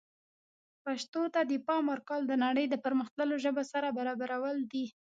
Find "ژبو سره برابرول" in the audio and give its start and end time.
3.45-4.57